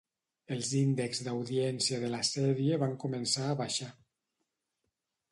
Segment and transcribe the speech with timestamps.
[0.53, 3.91] Els índexs d'audiència de la sèrie van començar a baixar.